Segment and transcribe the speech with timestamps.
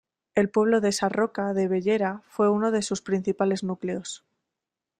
[0.33, 4.25] El pueblo de Sarroca de Bellera fue uno de sus principales núcleos.